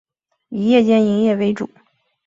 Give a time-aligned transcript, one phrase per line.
[0.49, 1.69] 以夜间营业为主。